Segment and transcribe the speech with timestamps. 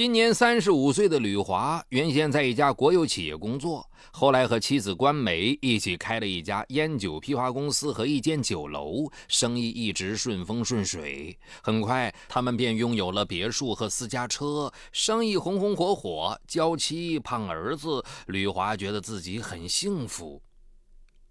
[0.00, 11.38] 今年三十五岁的吕华，原先在一家国有企业工作，后来和妻子关梅一起开了一家烟酒批发公司和一间酒楼，生意一直顺风顺水。
[11.62, 18.02] 很快，他们便拥有了别墅和私家车，生意红红火火，娇妻胖儿子。
[18.26, 20.40] 吕华觉得自己很幸福。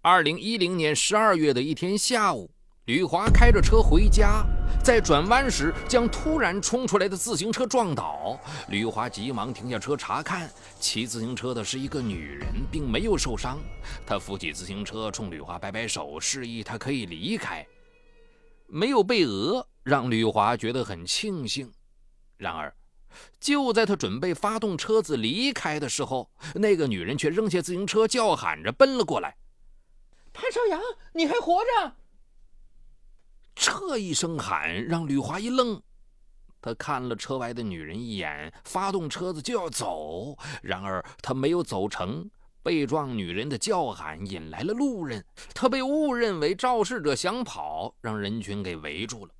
[0.00, 2.48] 二零一零年十二月的一天下午。
[2.86, 4.44] 吕华开着车回家，
[4.82, 8.40] 在转弯时将突然冲出来的自行车撞倒。
[8.68, 13.60] 吕华急忙停下车查看，骑自行车的是一个女人，并没有受伤。
[14.06, 17.64] 他扶起自行车，冲吕华摆摆手，示意他可以离开。
[18.66, 21.70] 没有被讹，让吕华觉得很庆幸。
[22.38, 22.74] 然而，
[23.38, 29.36] 就在他准备发动车子离开的时候，那个女人却扔下自行车，叫喊着奔了过来
[30.32, 30.80] ：“潘少阳，
[31.12, 31.92] 你还活着！”
[33.60, 35.82] 这一声喊让吕华一愣，
[36.62, 40.34] 他看了车外的女人一眼，发动车子就要走。
[40.62, 42.30] 然而他没有走成，
[42.62, 49.34] 被撞女人的叫喊引来了路人，他被误认为肇事者想跑，让人群给围住了。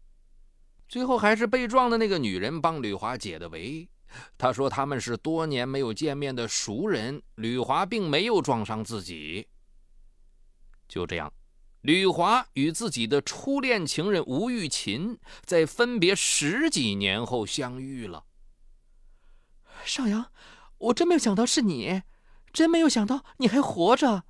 [0.87, 3.89] 最后还是被撞的那个女人帮吕华解的围。
[4.37, 9.49] 他说他们是多年没有见面的熟人，吕华并没有撞伤自己。
[10.87, 11.33] 就这样。
[11.83, 18.25] 吕华与自己的初恋情人吴玉琴在分别十几年后相遇了。
[19.85, 20.31] 少阳，
[20.77, 22.03] 我真没有想到是你，
[22.53, 24.25] 真没有想到你还活着。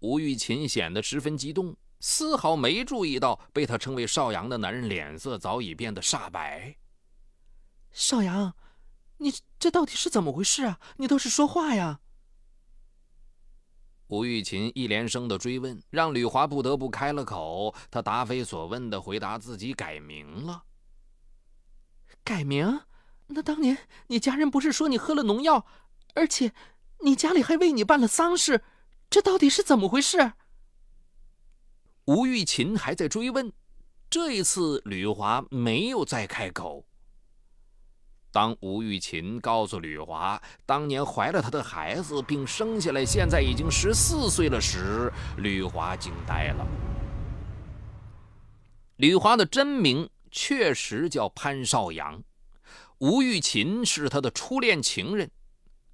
[0.00, 6.76] 吴玉琴显得十分激动，丝毫没注意到被他称为少阳的男人脸色早已变得煞白。
[7.92, 8.54] 少阳，
[9.18, 10.80] 你这到底是怎么回事啊？
[10.96, 12.00] 你倒是说话呀！
[14.08, 17.74] 吴玉琴一连声的追问，让吕华不得不开了口。
[17.90, 20.64] 他答非所问的回答自己改名了。
[22.22, 22.80] 改名？
[23.28, 25.66] 那当年你家人不是说你喝了农药，
[26.14, 26.52] 而且
[27.00, 28.62] 你家里还为你办了丧事，
[29.08, 30.34] 这到底是怎么回事？
[32.04, 33.50] 吴玉琴还在追问，
[34.10, 36.84] 这一次吕华没有再开口。
[38.34, 46.66] 当吴玉琴告诉吕华，当年怀了他的孩子，并生下来，现在已经十四岁了时，吕华惊呆了。
[48.96, 52.20] 吕华的真名确实叫潘少阳，
[52.98, 55.30] 吴玉琴是他的初恋情人。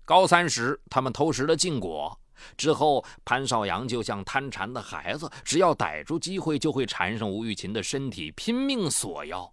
[0.06, 2.18] 高三时，他们偷食了禁果，
[2.56, 9.52] 之后潘少阳就像贪馋的孩子，只要逮住机会，就会缠上吴玉琴的身体，拼命索要。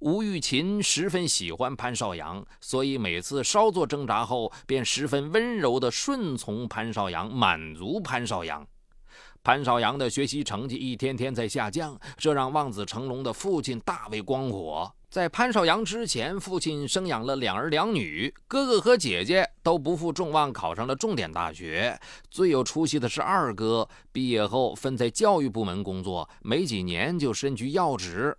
[0.00, 8.64] 吴玉琴十分喜欢潘少阳，所以每次稍作挣扎后，便十分温柔地顺从潘少阳，满足潘少阳。
[9.42, 14.88] 潘少阳的学习成绩一天天在下降，这让望子成龙的父亲大为光火。
[15.10, 21.98] 在潘少阳之前，父亲生养了两儿两女，哥哥和姐姐都不负众望，考上了重点大学。
[22.30, 28.36] 最有出息的是二哥，毕业后分在教育部门工作，没几年就身居要职。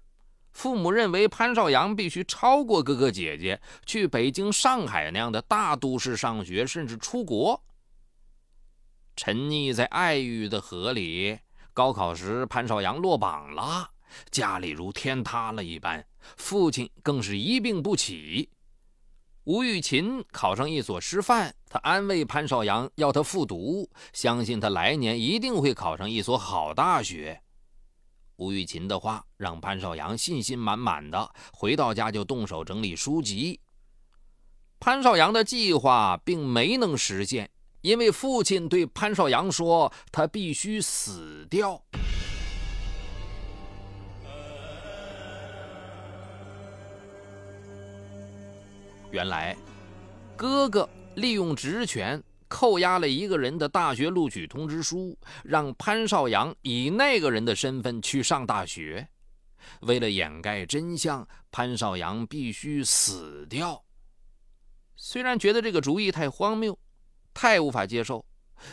[0.59, 7.63] 父母认为潘少阳必须超过哥哥姐姐，去北京、上海那样的大都市上学，甚至出国。
[9.15, 11.39] 沉溺在爱欲的河里，
[11.71, 13.89] 高考时潘少阳落榜了，
[14.31, 16.05] 家里如天塌了一般，
[16.35, 18.49] 父亲更是一病不起。
[19.45, 27.41] 吴玉琴考上一所师范，他安慰潘少阳，要他复读，相信他来年一定会考上一所好大学。
[28.39, 33.59] 吴玉琴的话让潘少阳信心满满的回到家就动手整理书籍。
[34.79, 37.49] 潘少阳的计划并没能实现，
[37.81, 41.83] 因为父亲对潘少阳说：“他必须死掉。”
[49.11, 49.57] 原来，
[50.37, 52.23] 哥哥利用职权。
[52.49, 59.07] 扣押了一个人的大学录取通知书，让潘少阳以那个人的身份去上大学。
[59.81, 63.81] 为了掩盖真相，潘少阳必须死掉。
[64.95, 66.77] 虽然觉得这个主意太荒谬，
[67.33, 68.25] 太无法接受，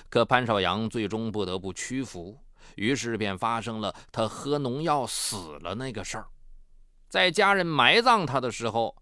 [0.09, 2.37] 可潘少阳最终不得不屈服。
[2.75, 6.27] 于是便发生了他喝农药死了那个事儿。
[7.09, 8.97] 在家人埋葬他的时候，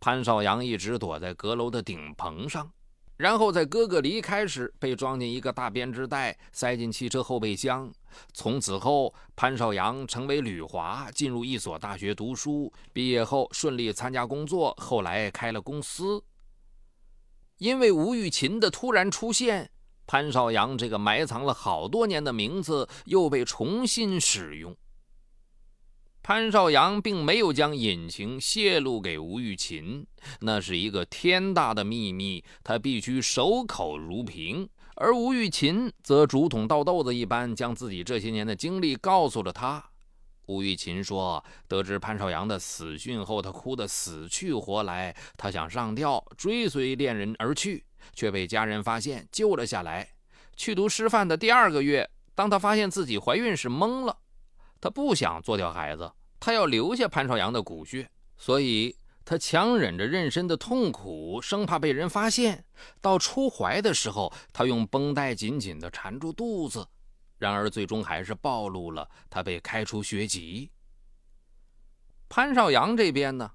[0.00, 2.70] 潘少阳一直躲在阁楼的顶棚上。
[3.16, 7.90] 然后在哥哥离开时，被装进一个大编织袋，塞进汽车后备箱。
[8.34, 12.70] 从此后，潘少阳成为吕华，进入一所大学读书。
[12.92, 16.22] 毕业后顺利参加工作，后来开了公司。
[17.58, 19.70] 因为吴玉琴的突然出现，
[20.06, 24.76] 潘少阳这个埋藏了好多年的名字又被重新使用。
[26.26, 30.04] 潘少阳并没有将隐情泄露给吴玉琴，
[30.40, 34.68] 那是一个天大的秘密，他必须守口如瓶。
[34.96, 39.80] 而吴玉琴则竹筒倒豆子一般，将自己这些年的经历告诉了他。
[40.46, 45.16] 吴玉琴说：“得知潘少阳的死讯后，他哭得死去活来。
[45.36, 47.84] 他想上吊追随恋人而去，
[48.14, 50.08] 却被家人发现救了下来。
[50.56, 54.18] 去读师范的第二个月，当他发现自己怀孕时，懵了。”
[54.78, 62.64] 他不想做掉孩子，他要留下潘少阳的骨血，所以他强忍着妊娠的痛苦，生怕被人发现。
[63.00, 66.86] 到出怀的时候，他用绷带紧紧地缠住肚子。
[67.38, 70.70] 然而，最终还是暴露了，他被开除学籍。
[72.28, 73.50] 潘少阳这边呢，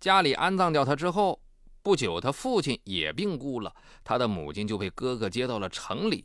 [0.00, 1.40] 家里安葬掉他之后，
[1.82, 6.24] 不久他父亲也病故了，他的母亲就被哥哥接到了城里，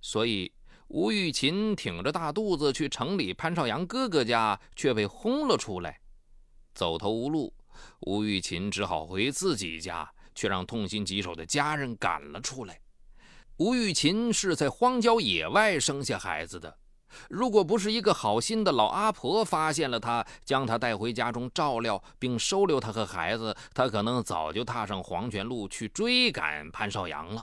[0.00, 0.52] 所以。
[0.88, 5.98] 吴玉琴挺着大肚子去城里潘少阳哥哥家，却被轰了出来。
[6.74, 7.54] 走投无路，
[8.00, 12.78] 吴玉琴只好回自己家，却让痛心疾首的家人赶了出来。
[13.56, 16.76] 吴玉琴是在荒郊野外生下孩子的，
[17.30, 27.42] 如果不是一个好心的老阿婆发现了她，将她带回家中照料，并收留她和孩子，她可能早就踏上黄泉路去追赶潘少阳了。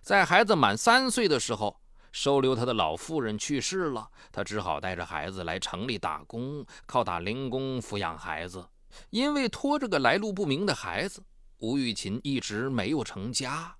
[0.00, 1.76] 在孩子满三岁的时候。
[2.20, 8.68] 收留他的老妇人去世了，他只好带着孩子来城里打工，靠打零工抚养孩子。
[9.10, 11.22] 因为拖着个来路不明的孩子，
[11.58, 13.72] 吴玉琴一直没有成家。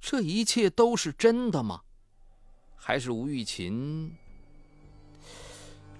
[0.00, 1.82] 这一切都是真的吗？
[2.74, 4.10] 还是吴玉琴？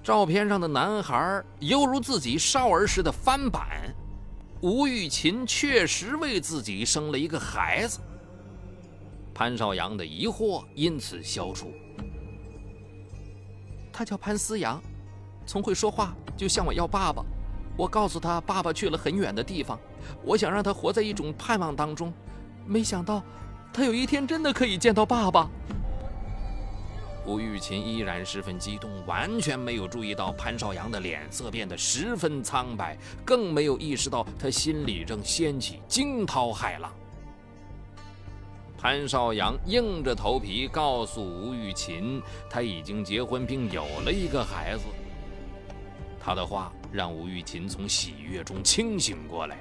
[0.02, 3.94] 照片上的男孩犹如自己少儿时的翻版。
[4.62, 8.00] 吴玉琴确实为自己生了一个孩子。
[9.34, 11.72] 潘少阳的疑惑因此消除。
[13.92, 14.80] 他叫潘思阳，
[15.44, 17.24] 从会说话就向我要爸爸。
[17.76, 19.78] 我告诉他，爸爸去了很远的地方。
[20.22, 22.12] 我想让他活在一种盼望当中，
[22.64, 23.22] 没想到
[23.72, 25.50] 他有一天真的可以见到爸爸。
[27.26, 36.92] 吴玉琴依然十分激动，完全没有注意到潘少阳的脸色变得十分苍白，更没有意识到他心里正掀起惊涛骇浪。
[38.84, 44.84] 潘少阳硬着头皮告诉吴玉琴，他已经结婚并有了一个孩子。
[46.20, 49.56] 他的话让吴玉琴从喜悦中清醒过来，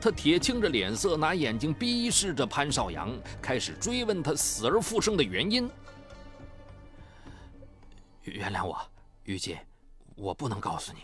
[0.00, 5.70] 他铁青着脸色，拿眼睛逼视着潘少阳，开始追问他死而复生的原因。
[8.22, 8.74] 原谅我，
[9.24, 9.54] 玉琴，
[10.16, 11.00] 我不能告诉你。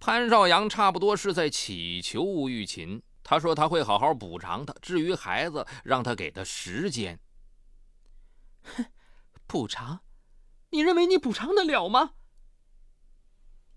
[0.00, 3.00] 潘少阳差不多是在乞求吴玉琴。
[3.28, 4.72] 他说他会好好补偿他。
[4.80, 7.18] 至于孩子，让他给他时间。
[8.62, 8.84] 哼，
[9.48, 9.98] 补偿？
[10.70, 12.12] 你认为你补偿得了吗？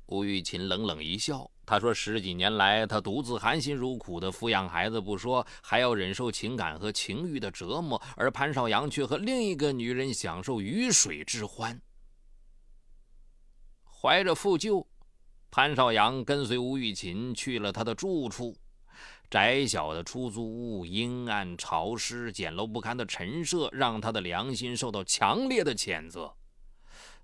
[0.06, 11.82] 吴玉琴冷冷一笑，他说：“十几年来，他独自含辛茹苦地抚养孩子不说，还要忍受情感和情欲的折磨，而潘少阳却和另一个女人享受鱼水之欢。”
[13.84, 14.86] 怀着负疚，
[15.50, 18.56] 潘少阳跟随吴玉琴去了他的住处。
[19.30, 26.34] 窄小的出租屋，阴暗潮湿、简陋不堪的陈设，让他的良心受到强烈的谴责。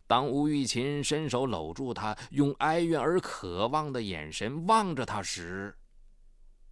[0.07, 5.75] 当吴玉琴伸手搂住他，用哀怨而渴望的眼神望着他时，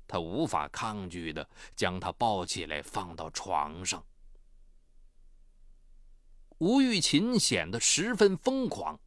[0.08, 4.06] 他无法抗拒的将他抱起来放到床上。
[6.60, 9.00] 吴玉琴显得十分疯狂。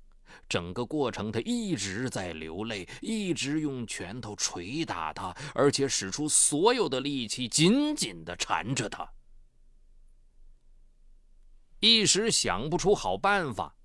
[0.48, 9.08] 整个过程，他一直在流泪，一直用拳头捶打他，而且使出所有的力气，紧紧地缠着他。
[11.80, 13.76] 一时想不出好办法，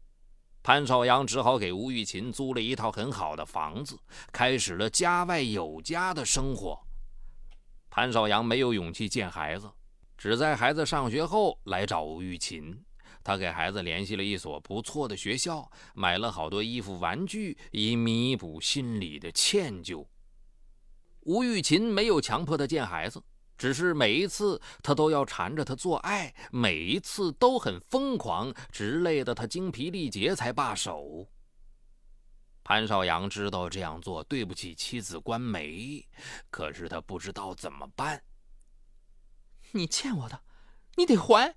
[0.63, 3.99] 潘少阳只好给吴玉琴租了一套很好的房子，
[4.31, 6.79] 开始了家外有家的生活。
[7.89, 9.69] 潘少阳没有勇气见孩子，
[10.17, 12.81] 只在孩子上学后来找吴玉琴。
[13.23, 20.05] 他给孩子联系了一所不错的学校，买了好多衣服、玩具，以弥补心里的歉疚。
[21.21, 23.21] 吴玉琴没有强迫他见孩子，
[23.57, 31.27] 只是每一次他都要缠着他做爱，每一次都很疯狂，直累得他精疲力竭才罢手。
[32.63, 36.07] 潘少阳知道这样做对不起妻子关梅，
[36.49, 38.23] 可是他不知道怎么办。
[39.71, 40.41] 你欠我的，
[40.95, 41.55] 你得还。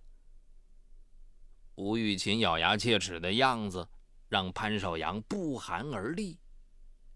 [1.77, 3.89] 吴玉琴咬牙切齿的样子，
[4.29, 6.39] 让潘少阳不寒而栗。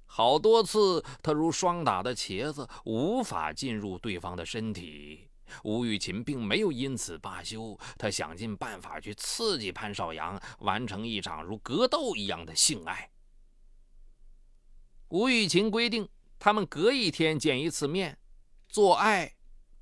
[0.04, 5.28] 好多次，他如霜打的茄子，无法进入对方的身体。
[5.64, 13.10] 吴玉琴并没有因此罢休，他想尽办法去刺激潘少阳，完成一场如格斗一样的性爱。
[15.08, 18.18] 吴玉琴规定，他们隔一天见一次面，
[18.68, 19.36] 做爱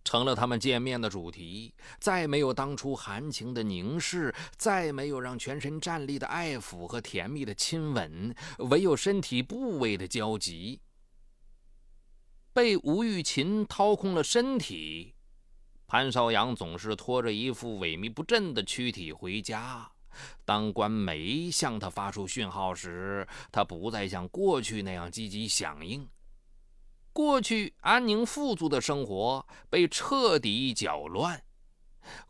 [0.06, 10.80] 成了他们见面的主题，再没有当初含情的凝视，再没有让全身站立的爱抚和甜蜜的亲吻，唯有身体部位的交集。
[12.52, 15.12] 被吴玉琴掏空了身体。
[15.88, 19.90] 潘少阳总是拖着一副萎靡不振的躯体回家。
[20.44, 26.08] 当官媒向他发出讯号时，他不再像过去那样积极响应。
[27.16, 31.42] 过去安宁富足的生活被彻底搅乱。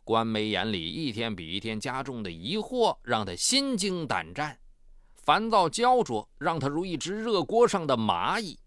[0.05, 4.57] 官媒眼里一天比一天加重的疑惑让他心惊胆战，
[5.17, 8.57] 烦躁焦灼让他如一只热锅上的蚂蚁。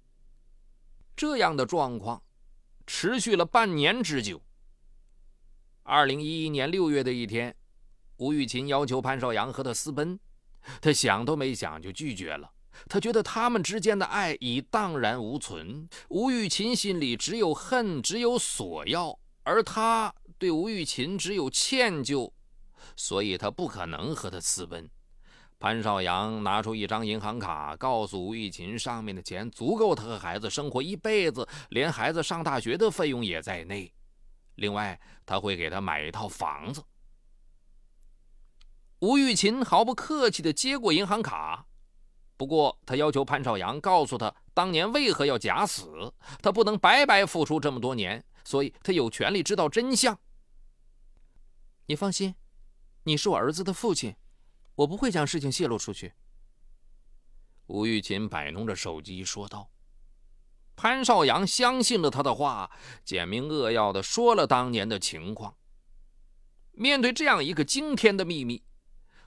[1.17, 2.23] 这样的状况
[2.87, 4.43] 持续了半年之久。
[5.85, 7.57] 二零一一年六月的一天，
[8.19, 10.21] 吴玉琴要求潘少阳和他私奔，
[10.83, 12.53] 他想都没想就拒绝了。
[12.89, 22.33] 他觉得他们之间的爱已荡然无存，吴玉琴心里只有恨，只有索要，而他对吴玉琴只有歉疚，
[22.97, 24.91] 所以他不可能和他私奔。
[25.59, 33.93] 潘少阳拿出一张银行卡，告诉吴玉琴，上面的钱足够他和孩子生活一辈子，连孩子上大学的费用也在内。
[34.55, 36.83] 另外，他会给他买一套房子。
[39.01, 41.67] 吴玉琴毫不客气地接过银行卡，
[42.41, 50.19] 不过他要求潘少阳告诉他当年为何要假死，他不能白白付出这么多年，所以他有权利知道真相。
[51.85, 52.35] 你放心，
[53.03, 54.17] 你是我儿子的父亲，
[54.75, 56.15] 我不会将事情泄露出去。
[57.67, 59.71] 吴玉琴摆弄着手机说道。
[60.75, 62.71] 潘少阳相信了他的话，
[63.05, 65.55] 简明扼要地说了当年的情况。
[66.73, 68.63] 面对这样一个惊天的秘密，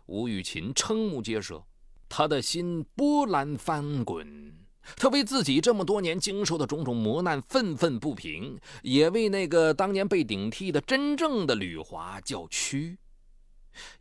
[0.08, 1.67] 吴玉琴瞠目结舌，
[2.15, 4.53] 他的心波澜翻滚。
[4.96, 13.00] 他为自己这么多年经受的种种磨难愤愤不平，也为那个当年被顶替的真正的吕华叫屈。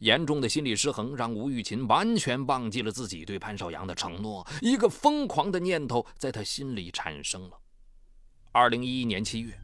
[0.00, 7.59] 严重的心理失衡让吴玉琴完全忘记了自己对潘少阳的承诺，一个疯狂的念头在他心里产生了。
[8.52, 9.59] 二零一一年七月，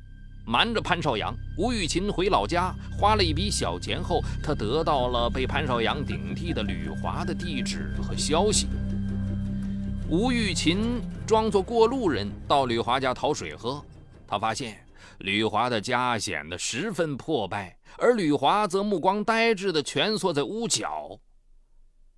[0.49, 8.67] 瞒着潘少阳，吴玉琴回老家，花了一笔小钱后，他得到了被潘少阳顶替的吕华的地址和消息。
[10.09, 13.85] 吴玉琴装作过路人到吕华家讨水喝，
[14.26, 14.83] 他发现。
[15.19, 21.19] 吕华的家显得十分破败，而吕华则目光呆滞地蜷缩在屋角。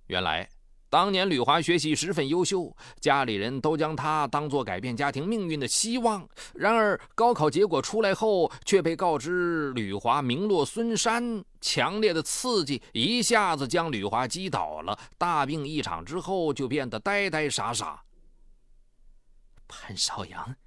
[0.05, 0.47] 原来，
[0.91, 6.27] 当年吕华学习十分优秀，家里人都将他当作改变家庭命运的希望。
[6.53, 11.41] 然而，高考结果出来后，却被告知吕华名落孙山。
[11.61, 18.03] 强烈的刺激一下子将吕华击倒了，大病一场之后，就变得呆呆傻傻。
[19.69, 20.57] 潘少阳，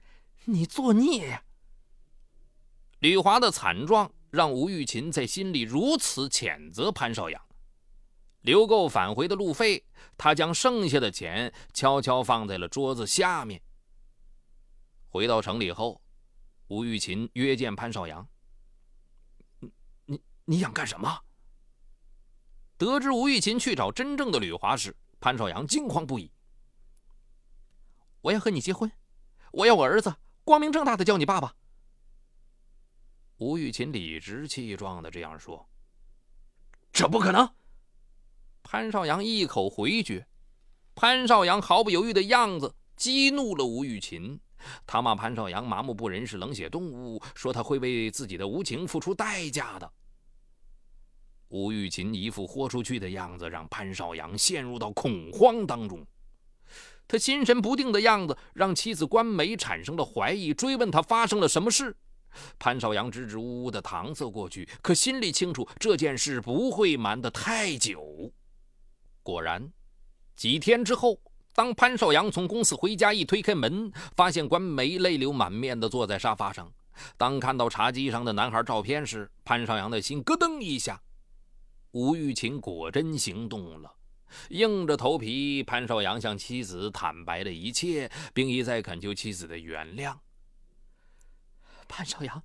[0.47, 1.43] 你作孽呀！
[3.00, 7.38] 吕华的惨状让吴玉琴在心里如此谴责潘少阳。
[8.45, 9.83] 留够返回的路费，
[10.19, 13.63] 他将剩下的钱悄悄放在了桌子下面。
[15.09, 16.03] 回到城里后，
[16.69, 18.29] 吴玉琴约见潘少阳
[19.61, 19.73] ：“你、
[20.05, 21.21] 你、你想干什么？”
[22.77, 26.31] 得知吴玉琴去找真正的吕华时，潘少阳惊慌不已
[28.21, 28.93] ：“我要和你结婚，
[29.53, 31.55] 我要我儿子光明正大的叫你爸爸。”
[33.39, 35.67] 吴玉琴理直气壮的这样说
[36.93, 37.51] ：“这不可能！”
[38.75, 40.26] 潘少阳一口回绝。
[40.97, 44.40] 潘少阳毫不犹豫的样子激怒了吴玉琴，
[44.85, 49.88] 他骂潘少阳麻木不仁，是冷血动物，说他会为自己的无情付出代价的。
[51.50, 56.04] 吴玉琴一副豁出去的样子，让潘少阳陷入到恐慌当中。
[57.07, 61.97] 他心神不定的样子，让妻子关梅产生了怀疑，追问他发生了什么事。
[62.59, 68.33] 潘少阳支支吾吾地搪塞过去，可心里清楚这件事不会瞒得太久。
[69.25, 69.73] 果然，
[70.37, 71.19] 几天之后，
[71.54, 76.73] 当潘少阳从公司回家，一推开门，发现关梅泪流满面地坐在沙发上。
[77.16, 81.00] 当看到茶几上的男孩照片时，潘少阳的心咯噔一下。
[81.93, 83.97] 吴玉琴果真行动了，
[84.50, 90.19] 硬着头皮，潘少阳向妻子坦白了一切，并一再恳求妻子的原谅。
[91.88, 92.43] 潘少阳，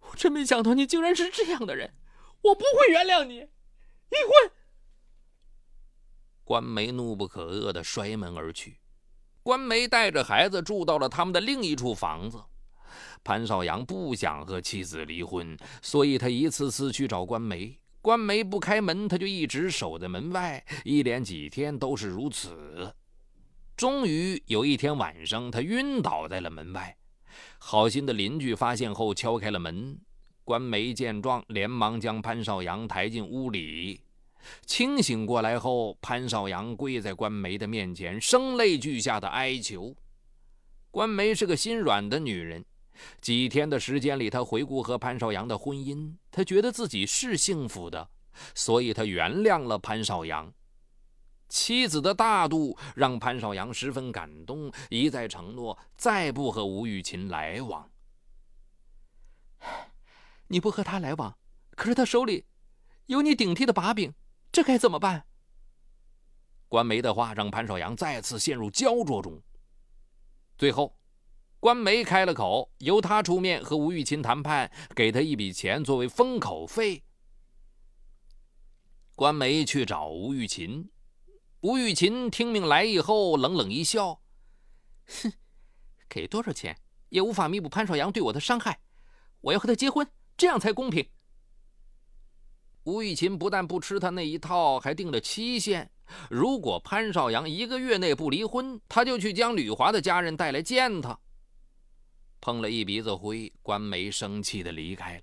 [0.00, 1.94] 我真没想到你竟然是这样的人，
[2.42, 4.52] 我不会原谅你，离婚！
[6.44, 8.78] 关梅怒不可遏地摔门而去。
[9.42, 12.40] 关梅带着孩子住到了他们的另一处房子。
[13.24, 17.78] 潘少阳不想和妻子离婚，所以他一次次去找官媒。
[18.00, 22.92] 官媒不开门，他就一直守在门外，一连几天都是如此。
[23.76, 26.96] 终于有一天晚上，他晕倒在了门外。
[27.58, 29.98] 好心的邻居发现后敲开了门，
[30.44, 34.00] 官媒见状，连忙将潘少阳抬进屋里。
[34.66, 39.94] 清醒过来后，潘少阳跪在关梅的面前，声泪俱下的哀求。
[40.90, 42.64] 关梅是个心软的女人，
[43.20, 48.10] 几天的时间里，她回顾和潘少阳的婚姻，她觉得自己是幸福的，
[48.54, 50.52] 所以她原谅了潘少阳。
[51.48, 57.90] 妻子的大度让潘少阳十分感动，一再承诺再不和吴玉琴来往。
[60.48, 61.36] 你不和他来往，
[61.76, 62.46] 可是他手里
[63.06, 64.14] 有你顶替的把柄，
[64.52, 65.24] 这该怎么办？
[66.68, 69.42] 官媒的话让潘少阳再次陷入焦灼中。
[70.58, 70.98] 最后，
[71.58, 77.02] 官媒开了口，由他出面和吴玉琴谈判，给他一笔钱作为封口费。
[79.14, 80.90] 官媒去找吴玉琴，
[81.60, 84.20] 吴玉琴听命来意后，冷冷一笑
[85.22, 85.32] ：“哼，
[86.10, 86.78] 给多少钱
[87.08, 88.80] 也无法弥补潘少阳对我的伤害。
[89.40, 90.06] 我要和他结婚，
[90.36, 91.08] 这样才公平。”
[92.84, 95.88] 吴玉琴不但不吃他那一套，还定了期限。
[96.28, 101.18] 如果潘少阳一个月内不离婚，他就去将吕华的家人带来见他。
[102.40, 105.22] 碰了一鼻子灰，关梅生气的离开了。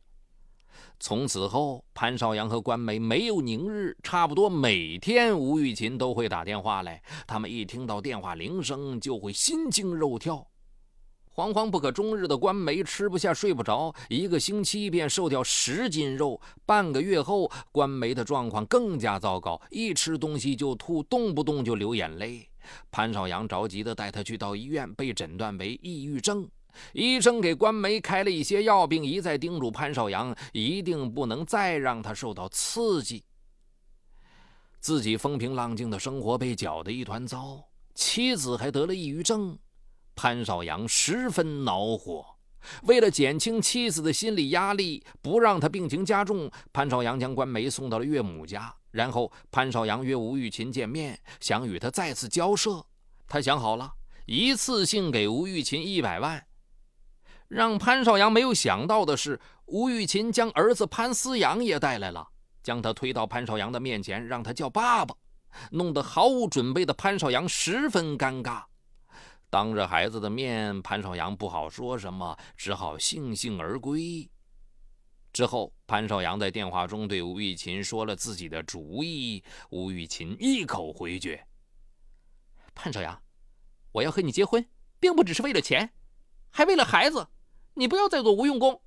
[1.02, 10.49] 从此后，潘少阳和关梅没有宁日，差不多每天吴玉琴都会打电话来，他们一听到电话铃声就会心惊肉跳。
[11.40, 16.38] 惶惶不可终日的关梅吃不下睡不着，一个星期便瘦掉十斤肉。
[16.66, 22.46] 半个月后，关梅的状况更加糟糕，一吃东西就吐，动不动就流眼泪。
[22.92, 26.46] 潘少阳着急地带他去到医院，被诊断为抑郁症。
[26.92, 33.24] 医生给关梅开了一些药，并一再叮嘱潘少阳一定不能再让他受到刺激。
[34.82, 37.64] 自己风平浪静的生活被搅得一团糟，
[37.96, 39.58] 妻子还得了抑郁症。
[40.22, 42.26] 潘少阳十分恼火，
[42.84, 48.76] 为了减轻妻子的心理压力，不让她病情加重，潘少阳将关梅送到了岳母家。
[48.92, 52.86] 然后，潘少阳约吴玉琴见面，想与她再次交涉。
[53.30, 53.94] 他想好了，
[54.26, 56.46] 一次性给吴玉琴一百万。
[57.48, 62.28] 让潘少阳没有想到的是，吴玉琴将儿子潘思阳也带来了，
[62.62, 65.16] 将他推到潘少阳的面前，让他叫爸爸，
[65.72, 68.64] 弄得毫无准备的潘少阳十分尴尬。
[69.50, 74.30] 当着孩子的面，潘少阳不好说什么，只好悻悻而归。
[75.34, 81.48] 之后，潘少阳在电话中对吴玉琴说了自己的主意，吴玉琴一口回绝
[82.76, 83.22] ：“潘少阳，
[83.92, 84.68] 我要和你结婚，
[85.00, 85.92] 并不只是为了钱，
[86.50, 87.28] 还为了孩子。
[87.76, 88.82] 你不要再做无用功。”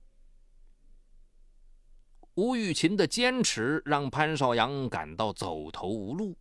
[2.35, 6.37] 吴玉琴的坚持让潘少阳感到走投无路，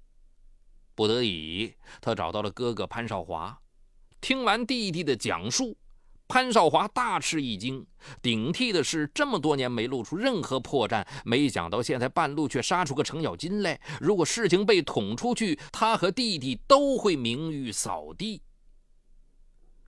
[0.96, 3.62] 不得已，他找到了哥哥潘少华。
[4.22, 5.76] 听完弟弟的讲述，
[6.28, 7.86] 潘少华大吃一惊。
[8.22, 13.82] 顶替的是这么多年没露出任何破绽，没想到现在半路却杀出个程咬金来。
[14.00, 18.42] 如果事情被捅出去，他和弟弟都会名誉扫地。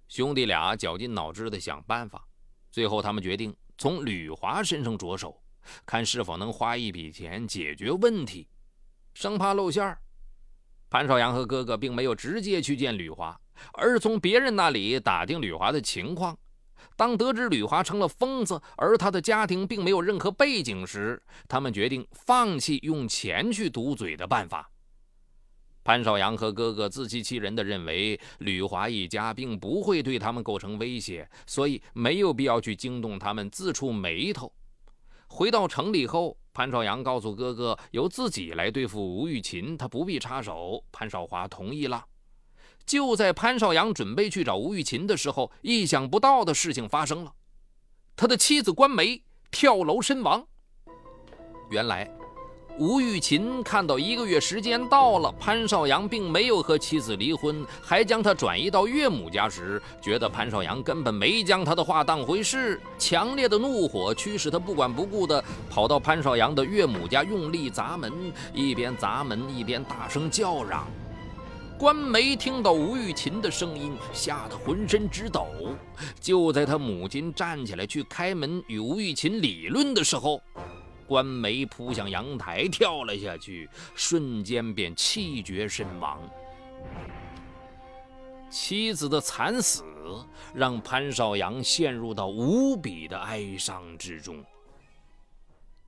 [0.08, 2.28] 兄弟俩绞尽脑汁的想办法，
[2.72, 5.42] 最后他们决定从吕华身上着手，
[5.86, 8.48] 看是否能花一笔钱解决问题。
[9.14, 10.02] 生怕露馅儿，
[10.90, 13.40] 潘少阳和哥哥并没有直接去见吕华。
[13.74, 16.38] 而是从别人那里打听吕华的情况。
[16.96, 24.70] 当得知吕华成了疯子，而他的家庭并没有任何背景时，他们决定放弃用钱去堵嘴的办法。
[25.84, 34.54] 潘少阳和哥哥自欺欺人地认为吕华一家并不会对他们构成威胁，所以没有必要去惊动他们自触眉头。
[35.28, 40.84] 回到城里后，潘少阳告诉哥哥由自己来对付吴玉琴，他不必插手。
[40.92, 42.06] 潘少华同意了。
[42.86, 47.32] 就在潘少阳准备去找吴玉琴的时候，意想不到的事情发生了，
[48.16, 50.46] 他的妻子关梅跳楼身亡。
[51.72, 52.10] 原来，
[52.78, 68.12] 吴玉琴看到一个月时间到了，潘少阳并没有和妻子离婚，还将他转移到岳母家时，觉得潘少阳根本没将他的话当回事，强烈的怒火驱使他不管不顾地跑到潘少阳的岳母家，用力砸门，
[68.54, 70.88] 一边砸门一边大声叫嚷。
[71.84, 75.76] 关梅听到吴玉琴的声音，吓得浑身直抖。
[76.18, 80.42] 就在他母亲站起来去开门与吴玉琴理论的时候，
[81.06, 86.22] 关梅扑向阳台跳了下去，瞬间便气绝身亡。
[88.50, 89.84] 妻子的惨死
[90.54, 94.42] 让潘少阳陷入到无比的哀伤之中。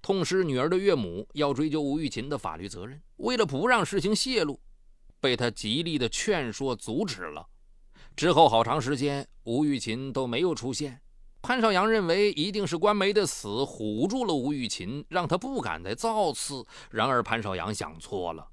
[0.02, 4.60] 痛失女儿的岳母要追究吴玉琴的法律责任，为了不让事情泄露，
[5.26, 7.48] 被他极力的劝说阻止了。
[8.16, 11.02] 之后好长时间，吴玉琴都没有出现。
[11.42, 16.64] 潘少阳认为一定是官媒的死唬住了吴玉琴，让他不敢再造次。
[16.92, 18.48] 然而潘少阳想错了。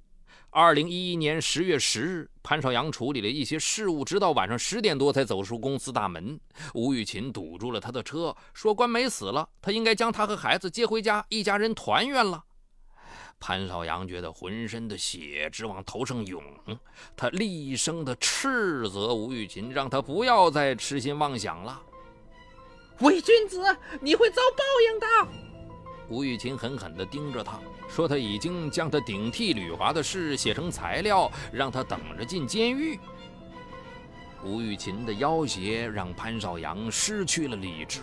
[0.49, 6.41] 二零一一年十月十日，潘少阳处理了一些事务，直到晚上十点多才走出公司大门。
[6.73, 12.43] 吴玉琴堵住了他的车，说：“关梅死了，他应该将他和孩子接回家，一家人团圆了。”
[13.42, 16.40] 潘少阳觉得浑身的血直往头上涌，
[17.16, 21.83] 他厉声的斥责吴玉琴，让他不要再痴心妄想了。
[23.00, 23.61] 伪君子，
[24.00, 25.07] 你会遭报应的！
[26.09, 32.96] 吴玉琴狠狠地盯着他，说：“他已经将他顶替吕华的事写成材料，让他等着进监狱。”
[34.44, 38.02] 吴玉琴的要挟让潘少阳失去了理智，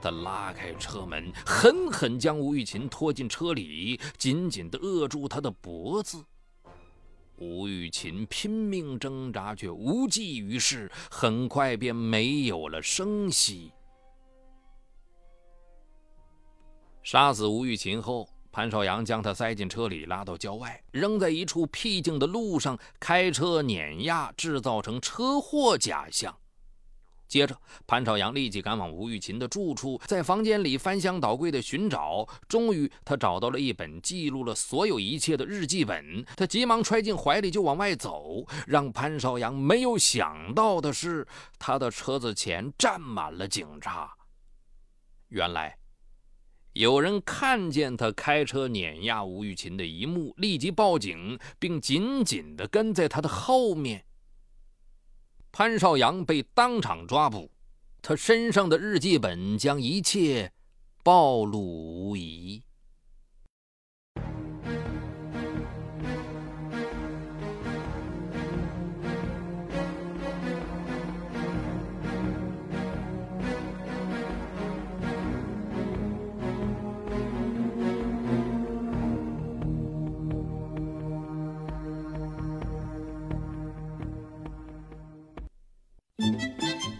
[0.00, 6.24] 他拉开车门，狠狠将吴玉琴拖进车里，紧紧地扼住她的脖子。
[7.38, 13.72] 吴玉琴拼命挣扎，却无济于事，很快便没有了声息。
[17.02, 26.38] 杀死吴玉琴后，潘少阳将她塞进车里，拉到郊外，扔在一处僻静的路上，开车碾压，制造成车祸假象。
[27.34, 36.24] 接着，潘少阳立即赶往吴玉琴的住处，在房间里翻箱倒柜的寻找，终于他找到了一本记录了所有一切的日记本。
[36.36, 38.46] 他急忙揣进怀里就往外走。
[38.68, 41.26] 让潘少阳没有想到的是，
[41.58, 44.14] 他的车子前站满了警察。
[45.30, 45.76] 原来。
[46.74, 54.04] 有人看见他开车碾压吴玉琴的一幕，立即报警，并紧紧地跟在他的后面。
[55.56, 57.48] 潘少阳被当场抓捕，
[58.02, 60.50] 他身上的日记本将一切
[61.04, 62.60] 暴露无遗。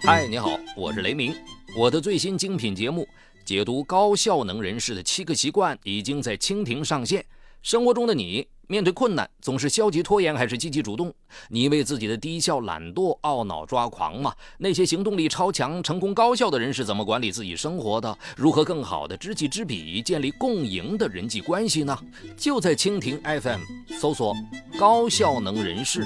[0.06, 1.34] 嗨，你好，我是雷鸣。
[1.74, 3.08] 我的最新精品节目
[3.42, 7.24] 解读高效能人士的七个习惯已经在蜻蜓上线。
[7.62, 11.10] 生活中的你面对困难总是消极拖延还是积极主动？
[11.48, 14.34] 你为自己的低效懒惰懊恼抓狂吗？
[14.58, 18.18] 那些行动力超强、成功高效的人是怎么管理自己生活的？
[18.36, 21.98] 如何更好的知己知彼，建立共赢的人际关系呢？
[22.36, 23.60] 就在蜻蜓 FM
[23.98, 24.36] 搜索
[24.78, 26.04] “高效能人士”，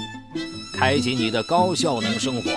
[0.73, 2.49] 开启你的高效能生活。